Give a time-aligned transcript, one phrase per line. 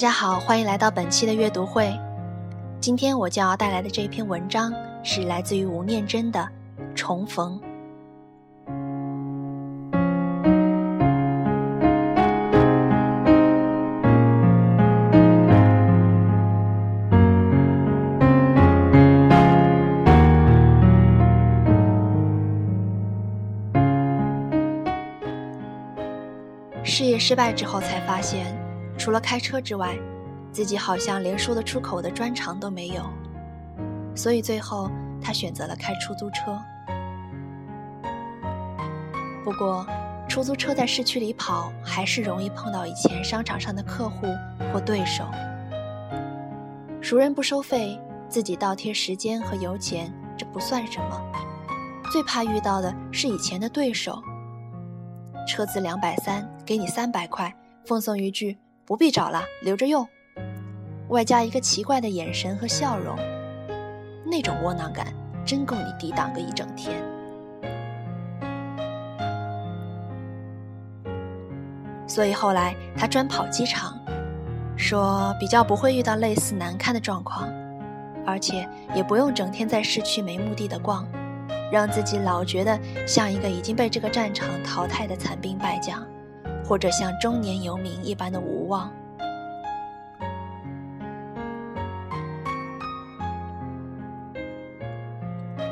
[0.00, 1.94] 大家好，欢迎来到本期的阅读会。
[2.80, 4.72] 今天我将要带来的这篇文章
[5.04, 6.40] 是来自于吴念真的
[6.94, 7.60] 《重逢》。
[26.82, 28.59] 事业失败之后，才发现。
[29.00, 29.98] 除了开车之外，
[30.52, 33.02] 自己好像连说得出口的专长都没有，
[34.14, 34.90] 所以最后
[35.22, 36.60] 他选择了开出租车。
[39.42, 39.86] 不过，
[40.28, 44.26] 出租车在市区里跑，还是容易碰到以前商场上的客户
[44.70, 45.24] 或对手。
[47.00, 51.18] 熟人不收费，自己倒贴时间和油钱，这不算什么。
[52.12, 54.22] 最怕遇到的是以前的对手。
[55.48, 58.58] 车子两百三，给你三百块，奉送一句。
[58.90, 60.04] 不必找了，留着用。
[61.10, 63.16] 外加一个奇怪的眼神和笑容，
[64.26, 65.14] 那种窝囊感
[65.46, 67.00] 真够你抵挡个一整天。
[72.04, 73.96] 所以后来他专跑机场，
[74.76, 77.48] 说比较不会遇到类似难堪的状况，
[78.26, 81.06] 而且也不用整天在市区没目的的逛，
[81.70, 86.04] 让自己老觉得像一个已经被这个战场淘汰的残兵败将。
[86.70, 88.92] 或者像中年游民一般的无望。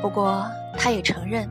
[0.01, 0.45] 不过，
[0.77, 1.49] 他也承认，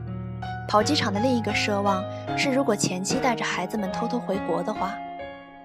[0.67, 2.03] 跑机场的另一个奢望
[2.37, 4.93] 是，如果前妻带着孩子们偷偷回国的话，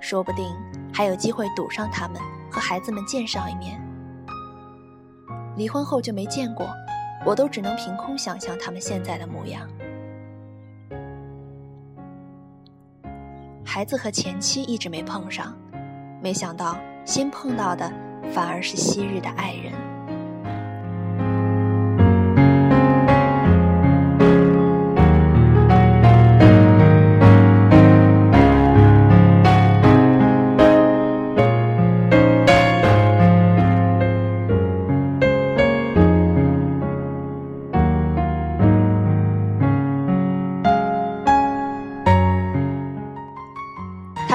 [0.00, 0.46] 说不定
[0.90, 2.18] 还有机会堵上他们，
[2.50, 3.78] 和孩子们见上一面。
[5.58, 6.66] 离婚后就没见过，
[7.22, 9.68] 我都只能凭空想象他们现在的模样。
[13.74, 15.52] 孩子和前妻一直没碰上，
[16.22, 17.92] 没想到先碰到的
[18.32, 19.72] 反而是昔日的爱人。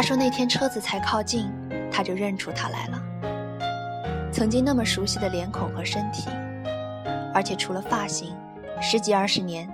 [0.09, 1.53] 说：“那天车子才靠近，
[1.91, 2.99] 他就认出他来了。
[4.31, 6.31] 曾经那么熟悉的脸孔和身体，
[7.31, 8.35] 而且除了发型，
[8.81, 9.71] 十几二十年，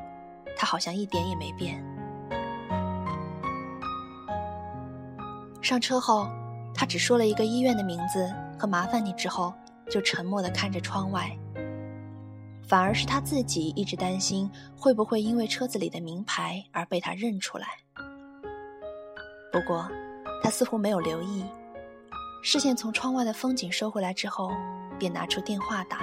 [0.57, 1.81] 他好像一点也没变。”
[5.63, 6.27] 上车后，
[6.73, 8.29] 他只说了一个医院的名字
[8.59, 9.53] 和“麻烦你”，之后
[9.89, 11.31] 就沉默地看着窗外。
[12.67, 17.67] 反而是他自己一直担心，会不会因为车子里的名牌而被他认出来。
[19.49, 19.89] 不过。
[20.41, 21.43] 他似乎没有留意，
[22.43, 24.51] 视线从窗外的风景收回来之后，
[24.99, 25.99] 便拿出电话打。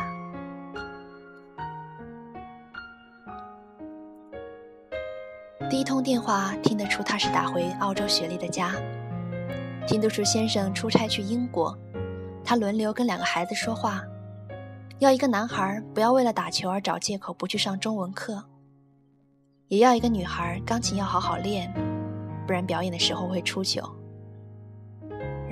[5.70, 8.74] 第一通电话听得出他是打回澳洲雪莉的家，
[9.86, 11.74] 听得出先生出差去英国，
[12.44, 14.02] 他轮流跟两个孩子说话，
[14.98, 18.44] 要一个男孩不要为了打球而找借口不去上中文课，
[19.68, 21.72] 也要一个女孩钢琴要好好练，
[22.46, 23.82] 不然表演的时候会出糗。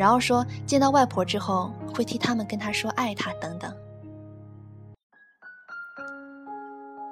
[0.00, 3.70] 然后说见到外婆之后会替他们跟她说爱她等等，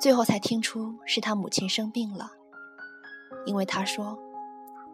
[0.00, 2.30] 最后才听出是他母亲生病了，
[3.44, 4.18] 因为他说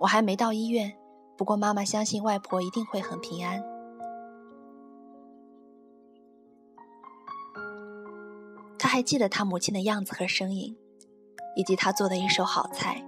[0.01, 0.93] 我还没到医院，
[1.37, 3.63] 不过妈妈相信外婆一定会很平安。
[8.77, 10.77] 他还记得他母亲的样子和声音，
[11.55, 13.05] 以及他做的一手好菜，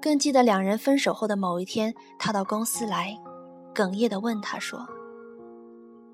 [0.00, 3.20] 更记得两人分手后的某一天，他到公司来。
[3.74, 4.86] 哽咽地问他说：“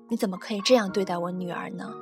[0.09, 1.93] 你怎么可以这样对待我女儿呢？”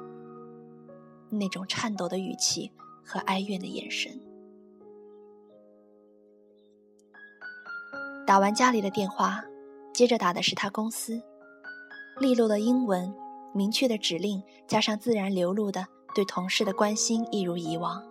[1.29, 2.71] 那种颤抖的语气
[3.03, 4.11] 和哀怨的眼神。
[8.27, 9.43] 打完家里的电话，
[9.93, 11.21] 接着打的是他公司，
[12.19, 13.13] 利落的英文，
[13.53, 18.03] 明确的指令，加上自然流露的对同事的关心，一如以往。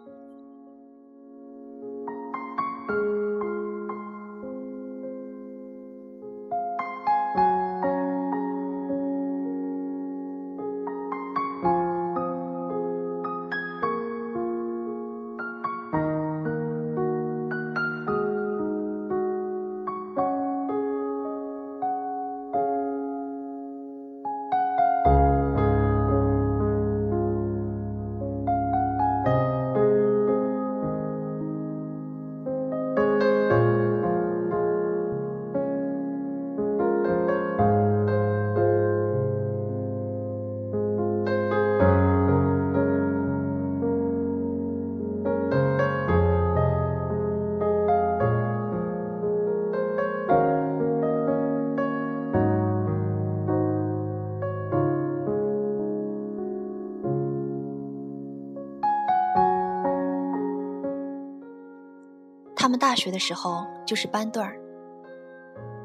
[62.65, 64.59] 他们大学的时候就是班对儿。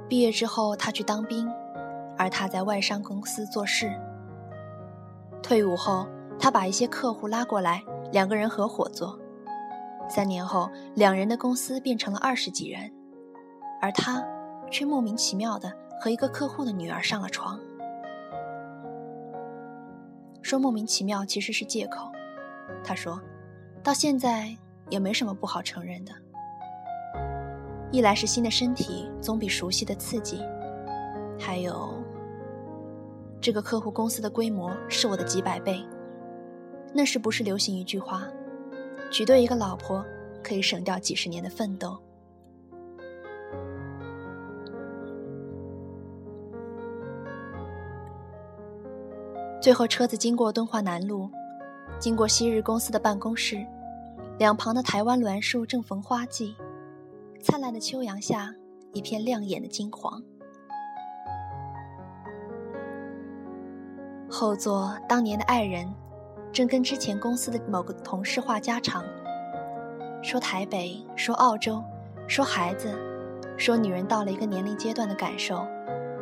[0.08, 1.46] 毕业之后，他去当兵，
[2.18, 3.92] 而他在外商公司做事。
[5.44, 6.08] 退伍后，
[6.40, 7.84] 他把一些客户拉过来，
[8.14, 9.20] 两个人合伙做。
[10.08, 12.90] 三年后，两人的公司变成了二十几人，
[13.82, 14.26] 而他
[14.72, 17.60] 却莫名其妙的和一个客户的女儿上了床。
[20.42, 22.10] 说莫名其妙其实是借口。
[22.86, 23.22] 他说，
[23.84, 24.56] 到现在
[24.90, 26.14] 也没什么不好承认的。
[27.92, 30.40] 一来是新的身体总比熟悉的刺激，
[31.40, 31.92] 还有
[33.42, 35.84] 这个客户公司的规模是我的几百倍。
[36.94, 38.28] 那时不是流行一句话，
[39.12, 40.06] 娶对一个老婆
[40.44, 41.98] 可以省掉几十年的奋斗。
[49.60, 51.30] 最后车子经过敦化南路，
[52.00, 53.66] 经过昔日公司的办公室，
[54.38, 56.56] 两旁的台湾栾树正逢花季。
[57.42, 58.54] 灿烂的秋阳下，
[58.92, 60.22] 一片亮眼的金黄。
[64.30, 65.88] 后座当年的爱人，
[66.52, 69.06] 正跟之前公司的某个同事话家常，
[70.22, 71.82] 说台北，说澳洲，
[72.28, 72.94] 说孩子，
[73.58, 75.66] 说女人到了一个年龄阶段的感受，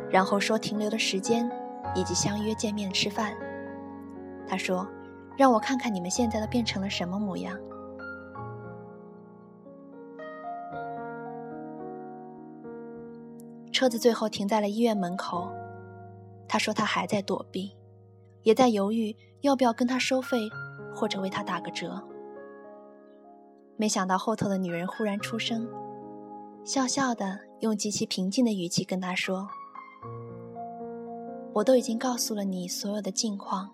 [0.08, 1.50] 然后说停留的时间，
[1.96, 3.34] 以及相约见面吃饭。
[4.46, 4.86] 他说
[5.36, 7.58] ：“让我看看你们现在都变成了什么模样。”
[13.78, 15.52] 车子最后停在了医院门口，
[16.48, 17.76] 他说他还在躲避，
[18.42, 20.50] 也在犹豫要不要跟他收费，
[20.92, 22.02] 或者为他打个折。
[23.76, 25.64] 没想到后头的女人忽然出声，
[26.64, 29.48] 笑笑的用极其平静的语气跟他说
[31.54, 33.70] ：“我都已经告诉了你所有的近况，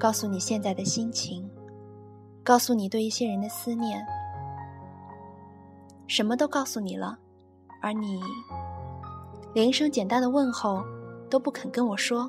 [0.00, 1.46] 告诉你现在的心情，
[2.42, 4.02] 告诉你对一些人的思念，
[6.06, 7.18] 什么都告诉你了，
[7.82, 8.18] 而你。”
[9.54, 10.84] 连一声简单的问候
[11.28, 12.28] 都不肯跟我说。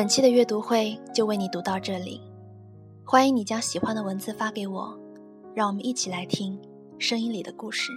[0.00, 2.22] 本期的阅读会就为你读到这里，
[3.04, 4.98] 欢迎你将喜欢的文字发给我，
[5.54, 6.58] 让我们一起来听
[6.98, 7.92] 声音里的故事。